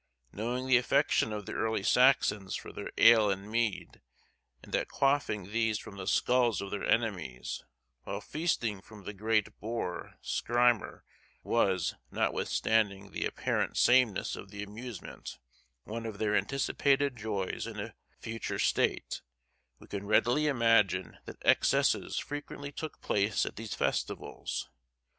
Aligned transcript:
Knowing 0.33 0.65
the 0.65 0.77
affection 0.77 1.31
of 1.31 1.45
the 1.45 1.53
early 1.53 1.83
Saxons 1.83 2.55
for 2.55 2.73
their 2.73 2.89
ale 2.97 3.29
and 3.29 3.51
mead, 3.51 4.01
and 4.63 4.71
that 4.73 4.87
quaffing 4.87 5.51
these 5.51 5.77
from 5.77 5.97
the 5.97 6.07
skulls 6.07 6.59
of 6.59 6.71
their 6.71 6.83
enemies, 6.83 7.63
while 8.03 8.19
feasting 8.19 8.81
from 8.81 9.03
the 9.03 9.13
great 9.13 9.59
boar 9.59 10.15
Scrymer, 10.23 11.03
was—notwithstanding 11.43 13.11
the 13.11 13.27
apparent 13.27 13.77
sameness 13.77 14.35
of 14.35 14.49
the 14.49 14.63
amusement—one 14.63 16.05
of 16.07 16.17
their 16.17 16.35
anticipated 16.35 17.15
joys 17.15 17.67
in 17.67 17.79
a 17.79 17.93
future 18.19 18.57
state, 18.57 19.21
we 19.77 19.85
can 19.85 20.07
readily 20.07 20.47
imagine 20.47 21.19
that 21.25 21.37
excesses 21.45 22.17
frequently 22.17 22.71
took 22.71 23.01
place 23.01 23.45
at 23.45 23.55
these 23.55 23.75
festivals. 23.75 24.67